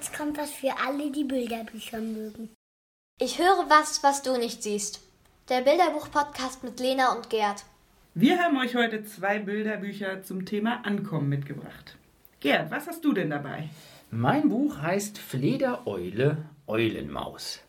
[0.00, 2.48] jetzt kommt was für alle, die Bilderbücher mögen.
[3.20, 5.02] Ich höre was, was du nicht siehst.
[5.50, 7.64] Der Bilderbuch-Podcast mit Lena und Gerd.
[8.14, 11.98] Wir haben euch heute zwei Bilderbücher zum Thema Ankommen mitgebracht.
[12.40, 13.68] Gerd, was hast du denn dabei?
[14.10, 17.60] Mein Buch heißt Fledereule, Eulenmaus.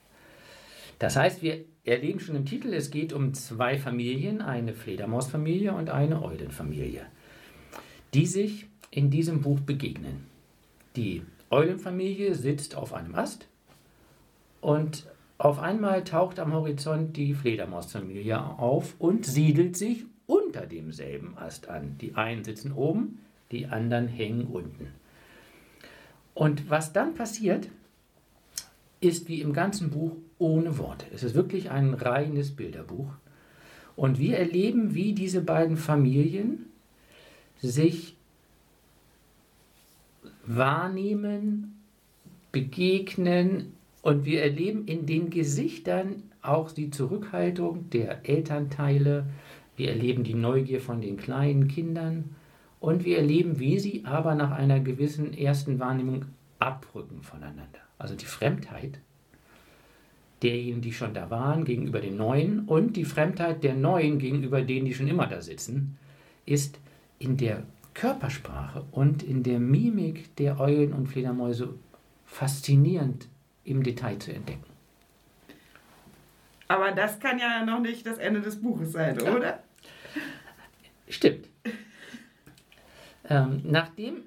[1.00, 5.90] Das heißt, wir erleben schon im Titel, es geht um zwei Familien, eine Fledermausfamilie und
[5.90, 7.06] eine Eulenfamilie,
[8.14, 10.28] die sich in diesem Buch begegnen.
[10.96, 13.48] Die Eulenfamilie sitzt auf einem Ast
[14.62, 15.06] und
[15.38, 21.98] auf einmal taucht am Horizont die Fledermausfamilie auf und siedelt sich unter demselben Ast an.
[22.00, 23.20] Die einen sitzen oben,
[23.52, 24.88] die anderen hängen unten.
[26.34, 27.68] Und was dann passiert,
[29.02, 31.06] ist wie im ganzen Buch ohne Worte.
[31.14, 33.12] Es ist wirklich ein reines Bilderbuch.
[33.96, 36.68] Und wir erleben, wie diese beiden Familien
[37.58, 38.16] sich
[40.46, 41.80] wahrnehmen,
[42.52, 49.26] begegnen und wir erleben in den Gesichtern auch die Zurückhaltung der Elternteile,
[49.78, 52.36] wir erleben die Neugier von den kleinen Kindern
[52.80, 56.26] und wir erleben, wie sie aber nach einer gewissen ersten Wahrnehmung
[56.60, 57.80] abrücken voneinander.
[57.98, 59.00] Also die Fremdheit
[60.42, 64.86] derjenigen, die schon da waren, gegenüber den Neuen und die Fremdheit der Neuen gegenüber denen,
[64.86, 65.98] die schon immer da sitzen,
[66.46, 66.80] ist
[67.20, 71.74] in der Körpersprache und in der Mimik der Eulen und Fledermäuse
[72.26, 73.28] faszinierend
[73.64, 74.64] im Detail zu entdecken.
[76.68, 79.36] Aber das kann ja noch nicht das Ende des Buches sein, ja.
[79.36, 79.60] oder?
[81.10, 81.50] Stimmt.
[83.30, 84.24] ähm, nachdem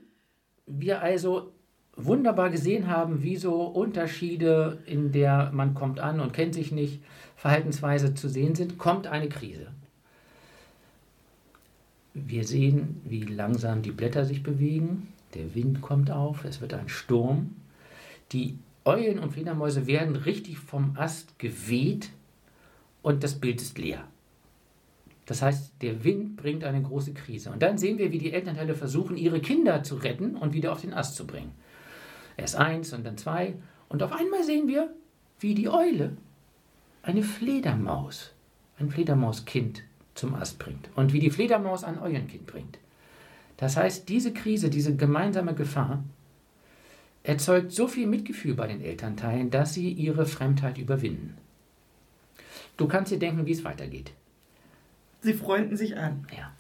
[0.67, 1.53] wir also
[1.97, 7.03] wunderbar gesehen haben, wie so Unterschiede, in der man kommt an und kennt sich nicht,
[7.37, 9.69] Verhaltensweise zu sehen sind, kommt eine Krise.
[12.15, 16.89] Wir sehen, wie langsam die Blätter sich bewegen, der Wind kommt auf, es wird ein
[16.89, 17.57] Sturm.
[18.31, 22.11] Die Eulen und Fledermäuse werden richtig vom Ast geweht
[23.03, 24.05] und das Bild ist leer.
[25.27, 27.51] Das heißt, der Wind bringt eine große Krise.
[27.51, 30.83] Und dann sehen wir, wie die Elternteile versuchen, ihre Kinder zu retten und wieder auf
[30.83, 31.52] den Ast zu bringen.
[32.36, 33.55] Erst eins und dann zwei.
[33.89, 34.91] Und auf einmal sehen wir,
[35.41, 36.17] wie die Eule
[37.02, 38.33] eine Fledermaus,
[38.79, 39.83] ein Fledermauskind
[40.14, 40.89] zum Ast bringt.
[40.95, 42.79] Und wie die Fledermaus ein Eulenkind bringt.
[43.57, 46.02] Das heißt, diese Krise, diese gemeinsame Gefahr
[47.23, 51.36] erzeugt so viel Mitgefühl bei den Elternteilen, dass sie ihre Fremdheit überwinden.
[52.77, 54.13] Du kannst dir denken, wie es weitergeht.
[55.20, 56.27] Sie freunden sich an.
[56.36, 56.52] Ja.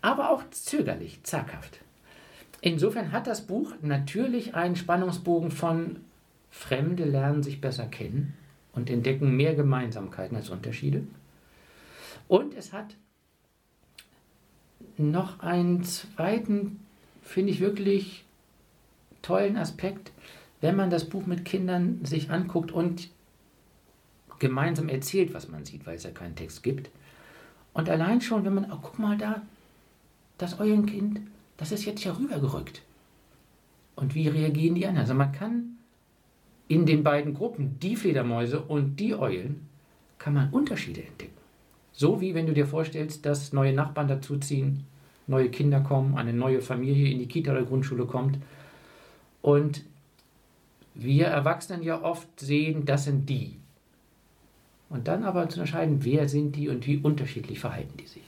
[0.00, 1.80] Aber auch zögerlich, zaghaft.
[2.60, 5.96] Insofern hat das Buch natürlich einen Spannungsbogen von
[6.50, 8.34] Fremde lernen sich besser kennen
[8.72, 11.02] und entdecken mehr Gemeinsamkeiten als Unterschiede.
[12.32, 12.96] Und es hat
[14.96, 16.80] noch einen zweiten,
[17.20, 18.24] finde ich wirklich
[19.20, 20.12] tollen Aspekt,
[20.62, 23.10] wenn man das Buch mit Kindern sich anguckt und
[24.38, 26.88] gemeinsam erzählt, was man sieht, weil es ja keinen Text gibt.
[27.74, 29.42] Und allein schon, wenn man, oh, guck mal da,
[30.38, 31.20] das Eulenkind,
[31.58, 32.80] das ist jetzt ja rübergerückt.
[33.94, 35.02] Und wie reagieren die anderen?
[35.02, 35.76] Also man kann
[36.66, 39.68] in den beiden Gruppen, die Fledermäuse und die Eulen,
[40.16, 41.41] kann man Unterschiede entdecken.
[41.92, 44.84] So wie wenn du dir vorstellst, dass neue Nachbarn dazuziehen,
[45.26, 48.38] neue Kinder kommen, eine neue Familie in die Kita oder Grundschule kommt.
[49.40, 49.84] Und
[50.94, 53.56] wir Erwachsenen ja oft sehen, das sind die.
[54.88, 58.22] Und dann aber zu entscheiden, wer sind die und wie unterschiedlich verhalten die sich.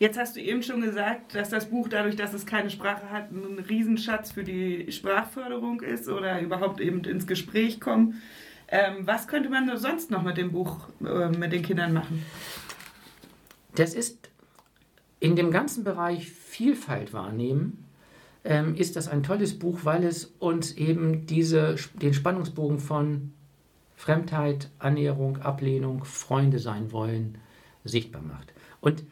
[0.00, 3.32] Jetzt hast du eben schon gesagt, dass das Buch dadurch, dass es keine Sprache hat,
[3.32, 8.22] ein Riesenschatz für die Sprachförderung ist oder überhaupt eben ins Gespräch kommen.
[8.68, 12.24] Ähm, was könnte man sonst noch mit dem Buch äh, mit den Kindern machen?
[13.78, 14.30] Das ist
[15.20, 17.84] in dem ganzen Bereich Vielfalt wahrnehmen,
[18.44, 23.32] ähm, ist das ein tolles Buch, weil es uns eben diese, den Spannungsbogen von
[23.94, 27.38] Fremdheit, Annäherung, Ablehnung, Freunde sein wollen,
[27.84, 28.52] sichtbar macht.
[28.80, 29.04] Und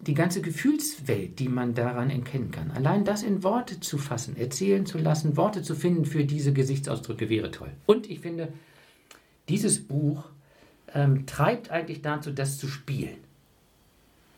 [0.00, 2.72] die ganze Gefühlswelt, die man daran erkennen kann.
[2.72, 7.28] Allein das in Worte zu fassen, erzählen zu lassen, Worte zu finden für diese Gesichtsausdrücke
[7.30, 7.70] wäre toll.
[7.86, 8.52] Und ich finde,
[9.48, 10.24] dieses Buch
[10.92, 13.23] ähm, treibt eigentlich dazu, das zu spielen.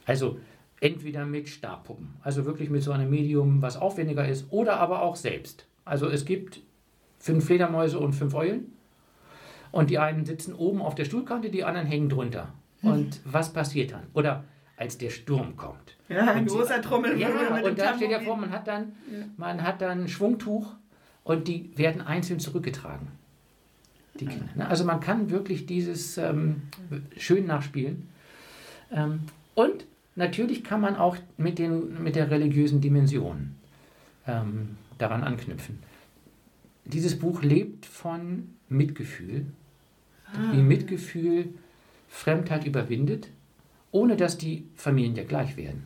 [0.07, 0.39] Also
[0.81, 5.17] entweder mit Stabpuppen, also wirklich mit so einem Medium, was aufwendiger ist, oder aber auch
[5.17, 5.67] selbst.
[5.85, 6.61] Also es gibt
[7.19, 8.73] fünf Fledermäuse und fünf Eulen.
[9.73, 12.55] Und die einen sitzen oben auf der Stuhlkante, die anderen hängen drunter.
[12.83, 14.05] Und was passiert dann?
[14.15, 14.45] Oder
[14.77, 15.97] als der Sturm kommt.
[16.09, 17.19] Ja, ein großer Trommel.
[17.19, 17.29] Ja,
[17.63, 18.93] und da steht ja vor, man hat dann,
[19.37, 20.75] man hat dann ein Schwungtuch
[21.25, 23.09] und die werden einzeln zurückgetragen.
[24.21, 24.49] Die Kinder.
[24.55, 24.69] Ne?
[24.69, 26.63] Also man kann wirklich dieses ähm,
[27.17, 28.09] schön nachspielen.
[28.93, 29.21] Ähm,
[29.55, 29.85] und
[30.17, 33.55] natürlich kann man auch mit, den, mit der religiösen Dimension
[34.27, 35.79] ähm, daran anknüpfen.
[36.85, 39.47] dieses Buch lebt von Mitgefühl.
[40.53, 41.55] Wie Mitgefühl
[42.09, 43.29] Fremdheit überwindet,
[43.93, 45.85] ohne dass die Familien ja gleich werden.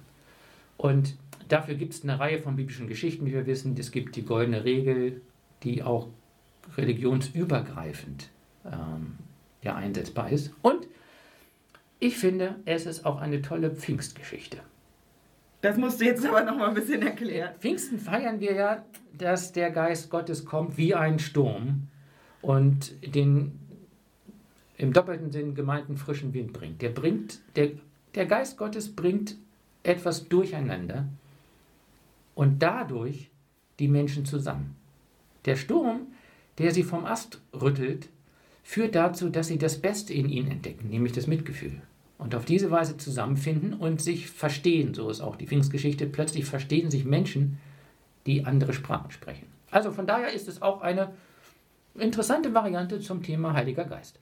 [0.76, 1.16] Und
[1.48, 3.76] dafür gibt es eine Reihe von biblischen Geschichten, wie wir wissen.
[3.78, 5.20] Es gibt die goldene Regel,
[5.62, 6.08] die auch
[6.76, 8.30] religionsübergreifend
[8.64, 9.18] ähm,
[9.62, 10.52] ja einsetzbar ist.
[10.62, 10.86] Und
[12.00, 14.58] ich finde, es ist auch eine tolle Pfingstgeschichte.
[15.60, 17.54] Das musst du jetzt aber noch mal ein bisschen erklären.
[17.60, 18.84] Pfingsten feiern wir ja,
[19.16, 21.88] dass der Geist Gottes kommt wie ein Sturm
[22.40, 23.58] und den
[24.78, 26.80] im doppelten Sinn gemeinten frischen Wind bringt.
[26.80, 27.72] Der bringt, der,
[28.14, 29.36] der Geist Gottes bringt
[29.82, 31.06] etwas durcheinander
[32.34, 33.30] und dadurch
[33.78, 34.76] die Menschen zusammen.
[35.44, 36.06] Der Sturm,
[36.56, 38.08] der sie vom Ast rüttelt,
[38.62, 41.82] führt dazu, dass sie das Beste in ihnen entdecken, nämlich das Mitgefühl.
[42.20, 46.90] Und auf diese Weise zusammenfinden und sich verstehen, so ist auch die Pfingstgeschichte, plötzlich verstehen
[46.90, 47.58] sich Menschen,
[48.26, 49.46] die andere Sprachen sprechen.
[49.70, 51.14] Also von daher ist es auch eine
[51.94, 54.20] interessante Variante zum Thema Heiliger Geist.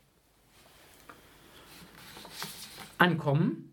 [2.99, 3.73] Ankommen.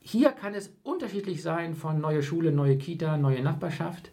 [0.00, 4.10] Hier kann es unterschiedlich sein von neue Schule, neue Kita, neue Nachbarschaft.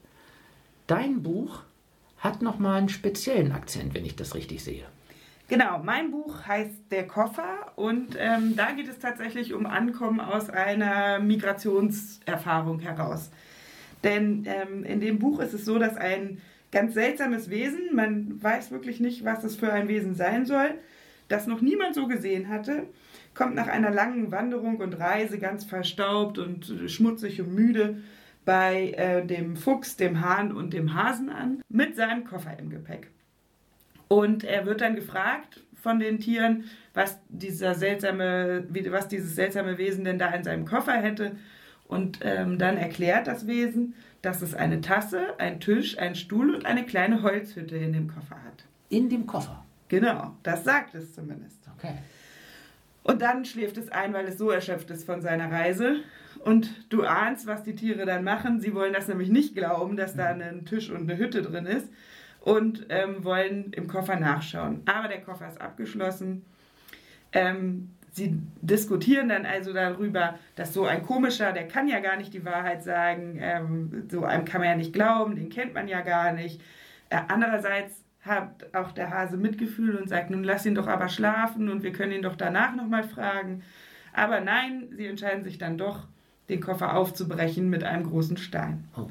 [0.87, 1.63] Dein Buch
[2.19, 4.85] hat nochmal einen speziellen Akzent, wenn ich das richtig sehe.
[5.49, 10.47] Genau, mein Buch heißt Der Koffer und ähm, da geht es tatsächlich um Ankommen aus
[10.51, 13.31] einer Migrationserfahrung heraus.
[14.03, 16.39] Denn ähm, in dem Buch ist es so, dass ein
[16.71, 20.75] ganz seltsames Wesen, man weiß wirklich nicht, was es für ein Wesen sein soll,
[21.29, 22.83] das noch niemand so gesehen hatte,
[23.33, 28.03] kommt nach einer langen Wanderung und Reise ganz verstaubt und schmutzig und müde
[28.45, 33.09] bei äh, dem Fuchs, dem Hahn und dem Hasen an, mit seinem Koffer im Gepäck.
[34.09, 40.03] Und er wird dann gefragt von den Tieren, was, dieser seltsame, was dieses seltsame Wesen
[40.03, 41.37] denn da in seinem Koffer hätte.
[41.87, 46.65] Und ähm, dann erklärt das Wesen, dass es eine Tasse, ein Tisch, ein Stuhl und
[46.65, 48.65] eine kleine Holzhütte in dem Koffer hat.
[48.89, 49.63] In dem Koffer.
[49.87, 51.57] Genau, das sagt es zumindest.
[51.77, 51.93] Okay.
[53.03, 55.97] Und dann schläft es ein, weil es so erschöpft ist von seiner Reise.
[56.43, 58.59] Und du ahnst, was die Tiere dann machen.
[58.59, 61.87] Sie wollen das nämlich nicht glauben, dass da ein Tisch und eine Hütte drin ist
[62.41, 64.81] und ähm, wollen im Koffer nachschauen.
[64.85, 66.45] Aber der Koffer ist abgeschlossen.
[67.31, 72.33] Ähm, sie diskutieren dann also darüber, dass so ein komischer, der kann ja gar nicht
[72.33, 76.01] die Wahrheit sagen, ähm, so einem kann man ja nicht glauben, den kennt man ja
[76.01, 76.61] gar nicht.
[77.09, 81.69] Äh, andererseits hat auch der Hase Mitgefühl und sagt, nun lass ihn doch aber schlafen
[81.69, 83.63] und wir können ihn doch danach nochmal fragen.
[84.13, 86.07] Aber nein, sie entscheiden sich dann doch,
[86.49, 88.87] den Koffer aufzubrechen mit einem großen Stein.
[88.97, 89.07] Oh.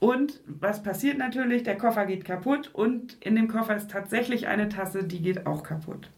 [0.00, 1.62] Und was passiert natürlich?
[1.62, 5.62] Der Koffer geht kaputt und in dem Koffer ist tatsächlich eine Tasse, die geht auch
[5.62, 6.08] kaputt.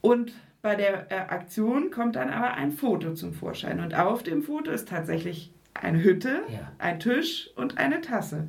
[0.00, 3.78] Und bei der äh, Aktion kommt dann aber ein Foto zum Vorschein.
[3.80, 6.72] Und auf dem Foto ist tatsächlich eine Hütte, Ja.
[6.78, 8.48] ein Tisch und eine Tasse.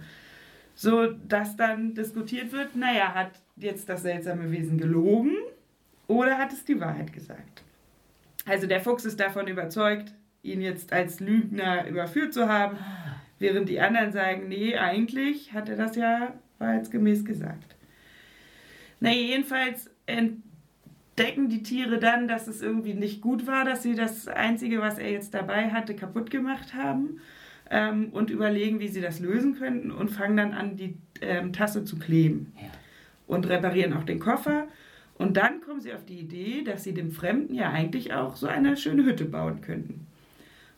[0.75, 5.35] So dass dann diskutiert wird, naja, hat jetzt das seltsame Wesen gelogen
[6.07, 7.61] oder hat es die Wahrheit gesagt?
[8.47, 10.11] Also der Fuchs ist davon überzeugt,
[10.41, 12.77] ihn jetzt als Lügner überführt zu haben,
[13.39, 17.75] während die anderen sagen, nee, eigentlich hat er das ja wahrheitsgemäß gesagt.
[18.99, 24.27] Na jedenfalls entdecken die Tiere dann, dass es irgendwie nicht gut war, dass sie das
[24.27, 27.19] Einzige, was er jetzt dabei hatte, kaputt gemacht haben
[27.69, 31.83] ähm, und überlegen, wie sie das lösen könnten und fangen dann an, die ähm, Tasse
[31.83, 32.67] zu kleben Ja.
[33.27, 34.67] und reparieren auch den Koffer.
[35.15, 38.47] Und dann kommen sie auf die Idee, dass sie dem Fremden ja eigentlich auch so
[38.47, 40.07] eine schöne Hütte bauen könnten.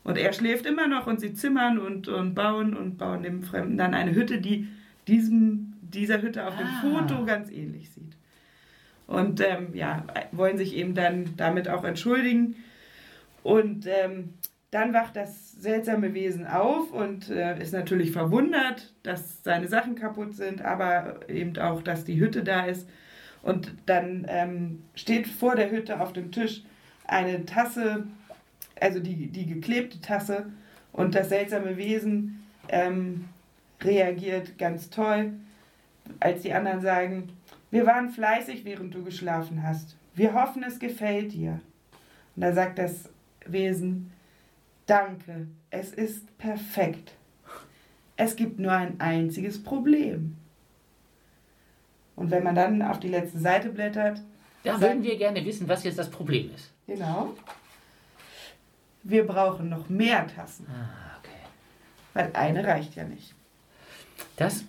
[0.06, 3.76] Und er schläft immer noch und sie zimmern und, und bauen und bauen dem Fremden
[3.76, 4.68] dann eine Hütte, die
[5.08, 6.80] diesem, dieser Hütte auf dem Ah.
[6.80, 8.16] Foto ganz ähnlich sieht.
[9.08, 12.54] Und ähm, ja, wollen sich eben dann damit auch entschuldigen.
[13.42, 14.34] Und ähm,
[14.70, 20.34] dann wacht das seltsame Wesen auf und äh, ist natürlich verwundert, dass seine Sachen kaputt
[20.36, 22.88] sind, aber eben auch, dass die Hütte da ist.
[23.42, 26.62] Und dann ähm, steht vor der Hütte auf dem Tisch
[27.08, 28.06] eine Tasse,
[28.80, 30.46] also die, die geklebte Tasse.
[30.92, 33.26] Und das seltsame Wesen ähm,
[33.82, 35.32] reagiert ganz toll,
[36.20, 37.28] als die anderen sagen,
[37.70, 39.96] wir waren fleißig, während du geschlafen hast.
[40.14, 41.60] Wir hoffen, es gefällt dir.
[42.34, 43.10] Und da sagt das
[43.44, 44.12] Wesen,
[44.86, 47.12] danke, es ist perfekt.
[48.16, 50.36] Es gibt nur ein einziges Problem.
[52.14, 54.22] Und wenn man dann auf die letzte Seite blättert,
[54.64, 56.72] Da würden wir gerne wissen, was jetzt das Problem ist.
[56.86, 57.34] genau,
[59.08, 61.30] wir brauchen noch mehr Tassen, Ah, okay.
[62.14, 63.34] weil eine reicht ja nicht.
[64.36, 64.64] Das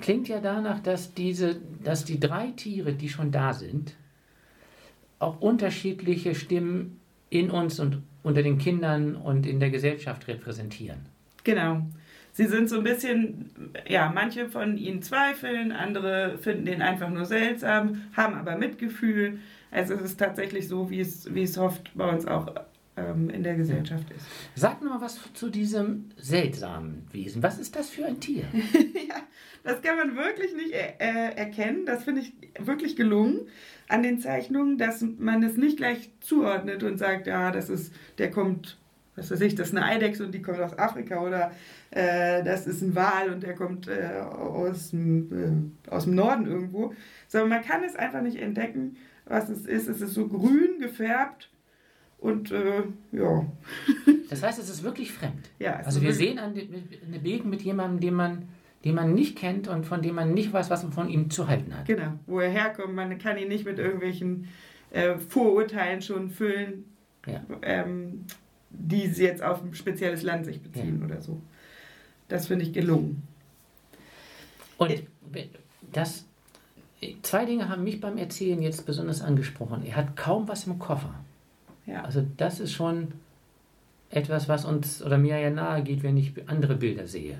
[0.00, 3.94] klingt ja danach, dass, diese, dass die drei Tiere, die schon da sind,
[5.18, 7.00] auch unterschiedliche Stimmen
[7.30, 11.00] in uns und unter den Kindern und in der Gesellschaft repräsentieren.
[11.44, 11.82] Genau.
[12.32, 13.50] sie sind so ein bisschen,
[13.88, 19.38] ja, manche von ihnen zweifeln, andere finden den einfach nur seltsam, haben aber Mitgefühl.
[19.72, 22.54] Also es ist tatsächlich so, wie es, wie es oft bei uns auch
[22.96, 24.26] ähm, in der Gesellschaft ist.
[24.54, 27.42] Sag mal was zu diesem seltsamen Wesen.
[27.42, 28.44] Was ist das für ein Tier?
[29.08, 29.16] ja,
[29.64, 31.86] das kann man wirklich nicht er äh, erkennen.
[31.86, 33.40] Das finde ich wirklich gelungen
[33.88, 38.30] an den Zeichnungen, dass man es nicht gleich zuordnet und sagt, ja, das ist, der
[38.30, 38.78] kommt,
[39.16, 41.52] was weiß ich, das ist eine Eidechse und die kommt aus Afrika oder
[41.90, 46.46] äh, das ist ein Wal und der kommt äh, aus, dem, äh, aus dem Norden
[46.46, 46.94] irgendwo.
[47.28, 49.88] Sondern man kann es einfach nicht entdecken, was es ist.
[49.88, 51.50] Es ist so grün gefärbt
[52.18, 53.46] und äh, ja.
[54.30, 55.50] Das heißt, es ist wirklich fremd.
[55.58, 56.62] Ja, also wir sehen eine,
[57.22, 58.48] Bild mit jemandem, den man,
[58.82, 61.48] den man nicht kennt und von dem man nicht weiß, was man von ihm zu
[61.48, 61.84] halten hat.
[61.84, 62.94] Genau, wo er herkommt.
[62.94, 64.48] Man kann ihn nicht mit irgendwelchen
[64.90, 66.86] äh, Vorurteilen schon füllen,
[67.26, 67.42] Ja.
[67.60, 68.24] ähm,
[68.70, 71.38] die sie jetzt auf ein spezielles Land sich beziehen oder so.
[72.28, 73.22] Das finde ich gelungen.
[74.78, 75.02] Und
[75.92, 76.24] das,
[77.22, 79.84] zwei Dinge haben mich beim Erzählen jetzt besonders angesprochen.
[79.84, 81.14] Er hat kaum was im Koffer.
[81.86, 82.02] Ja.
[82.02, 83.12] Also das ist schon
[84.10, 87.38] etwas, was uns oder mir ja nahe geht, wenn ich andere Bilder sehe.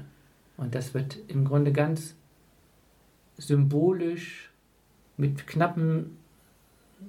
[0.56, 2.14] Und das wird im Grunde ganz
[3.36, 4.50] symbolisch
[5.16, 6.16] mit knappen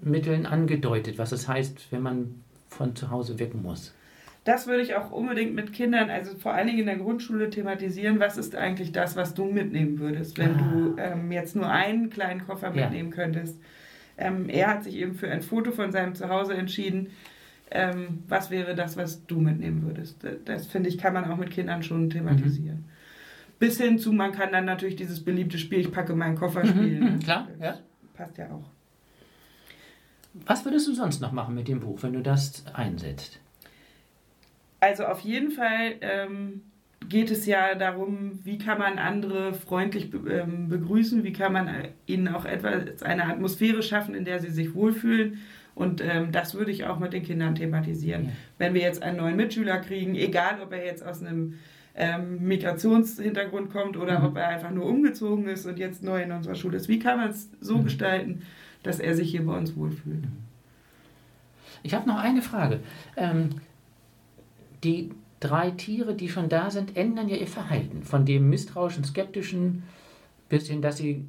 [0.01, 3.93] Mitteln angedeutet, was es heißt, wenn man von zu Hause weg muss.
[4.45, 8.19] Das würde ich auch unbedingt mit Kindern, also vor allen Dingen in der Grundschule thematisieren.
[8.19, 10.57] Was ist eigentlich das, was du mitnehmen würdest, wenn Ah.
[10.57, 12.83] du ähm, jetzt nur einen kleinen Koffer Ja.
[12.83, 13.57] mitnehmen könntest?
[14.17, 17.07] Ähm, er hat sich eben für ein Foto von seinem Zuhause entschieden.
[17.71, 20.21] Ähm, was wäre das, was du mitnehmen würdest?
[20.23, 22.83] Das, das finde ich, kann man auch mit Kindern schon thematisieren.
[23.59, 27.13] Bis hin zu, man kann dann natürlich dieses beliebte Spiel, ich packe meinen Koffer spielen.
[27.15, 27.79] mhm, klar, ja.
[28.13, 28.65] Passt ja auch.
[30.45, 33.39] Was würdest du sonst noch machen mit dem Buch, wenn du das einsetzt?
[34.83, 36.61] Also auf jeden Fall ähm,
[37.07, 41.89] geht es ja darum, wie kann man andere freundlich ähm, begrüßen, wie kann man äh,
[42.05, 45.39] ihnen auch etwas, eine Atmosphäre schaffen, in der sie sich wohlfühlen.
[45.73, 48.25] Und ähm, das würde ich auch mit den Kindern thematisieren.
[48.25, 48.31] Ja.
[48.57, 51.53] Wenn wir jetzt einen neuen Mitschüler kriegen, egal ob er jetzt aus einem
[51.95, 54.25] ähm, Migrationshintergrund kommt oder Mhm.
[54.25, 57.17] ob er einfach nur umgezogen ist und jetzt neu in unserer Schule ist, wie kann
[57.19, 57.83] man es so Mhm.
[57.85, 58.41] gestalten,
[58.83, 60.25] dass er sich hier bei uns wohlfühlt?
[61.83, 62.79] Ich habe noch eine Frage.
[63.17, 63.49] Ähm,
[64.83, 68.03] die drei Tiere, die schon da sind, ändern ja ihr Verhalten.
[68.03, 69.83] Von dem misstrauischen, skeptischen
[70.49, 71.25] bis hin, dass sie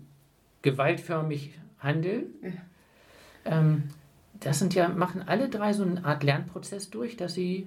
[0.62, 2.26] gewaltförmig handeln.
[3.44, 3.84] Ähm,
[4.40, 7.66] das sind ja, machen alle drei so eine Art Lernprozess durch, dass sie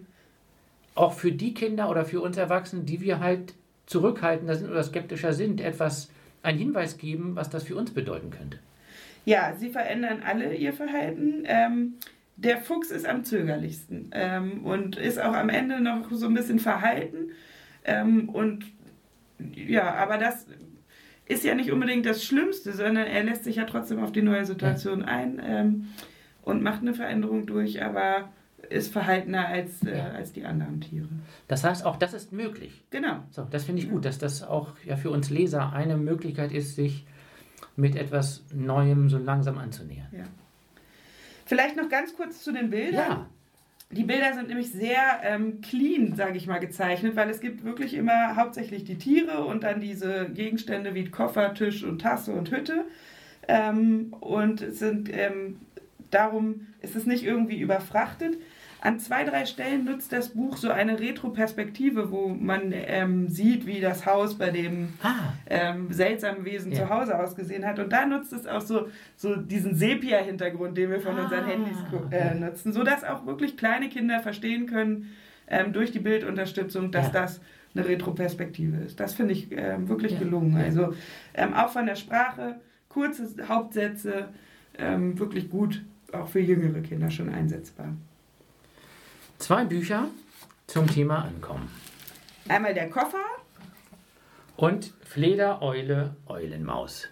[0.96, 3.53] auch für die Kinder oder für uns Erwachsene, die wir halt
[3.86, 6.10] zurückhaltender sind oder skeptischer sind, etwas
[6.44, 8.60] einen Hinweis geben, was das für uns bedeuten könnte.
[9.25, 11.44] Ja, sie verändern alle ihr Verhalten.
[11.46, 11.94] Ähm,
[12.38, 16.60] der Fuchs ist am zögerlichsten ähm, und ist auch am Ende noch so ein bisschen
[16.60, 17.32] verhalten.
[17.84, 18.65] Ähm, und
[19.56, 20.46] ja, aber das
[21.25, 24.46] ist ja nicht unbedingt das Schlimmste, sondern er lässt sich ja trotzdem auf die neue
[24.46, 25.88] Situation ein ähm,
[26.44, 28.29] und macht eine Veränderung durch, aber
[28.70, 30.10] ist verhaltener als, äh, Ja.
[30.10, 31.08] als die anderen Tiere.
[31.48, 32.84] Das heißt, auch das ist möglich.
[32.89, 33.24] Genau.
[33.32, 36.75] So, das finde ich gut, dass das auch ja für uns Leser eine Möglichkeit ist,
[36.75, 37.06] sich
[37.75, 40.08] mit etwas Neuem so langsam anzunähern.
[41.48, 43.10] Vielleicht noch ganz kurz zu den Bildern.
[43.10, 43.30] Ja,
[43.92, 47.94] Die Bilder sind nämlich sehr ähm, clean, sage ich mal, gezeichnet, weil es gibt wirklich
[47.94, 52.86] immer hauptsächlich die Tiere und dann diese Gegenstände wie Koffer, Tisch und Tasse und Hütte.
[53.48, 55.60] Ähm, und es sind ähm,
[56.12, 58.38] darum ist es nicht irgendwie überfrachtet.
[58.82, 63.80] An zwei, drei Stellen nutzt das Buch so eine Retroperspektive, wo man ähm, sieht, wie
[63.80, 66.80] das Haus bei dem ah, ähm, seltsamen Wesen Ja.
[66.86, 67.80] zu Hause ausgesehen hat.
[67.80, 71.78] Und da nutzt es auch so, so diesen Sepia-Hintergrund, den wir von unseren Ah, Handys
[71.90, 75.10] gu- äh, nutzen, sodass auch wirklich kleine Kinder verstehen können
[75.48, 77.14] ähm, durch die Bildunterstützung, dass Ja.
[77.14, 77.42] das
[77.76, 79.00] eine Retroperspektive ist.
[79.00, 80.20] Das finde ich ähm, wirklich Ja.
[80.20, 80.56] gelungen.
[80.56, 80.94] Also
[81.34, 82.56] ähm, auch von der Sprache,
[82.90, 84.30] kurze Hauptsätze,
[84.78, 87.88] ähm, wirklich gut, auch für jüngere Kinder schon einsetzbar.
[89.38, 90.08] Zwei Bücher
[90.67, 91.70] zum Thema Ankommen.
[92.48, 93.25] Einmal der Koffer
[94.56, 97.10] Und Fleder, Eule, Eulenmaus.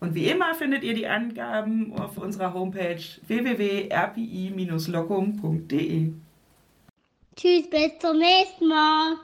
[0.00, 6.12] Und wie immer findet ihr die Angaben auf unserer Homepage www.rpi-locum.de.
[7.36, 9.16] Tschüss, bis zum nächsten Mal.